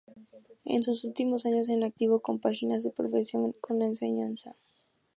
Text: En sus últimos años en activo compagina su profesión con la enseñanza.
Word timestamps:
En 0.65 0.81
sus 0.81 1.05
últimos 1.05 1.45
años 1.45 1.69
en 1.69 1.83
activo 1.83 2.21
compagina 2.21 2.81
su 2.81 2.91
profesión 2.91 3.51
con 3.61 3.77
la 3.77 3.85
enseñanza. 3.85 4.55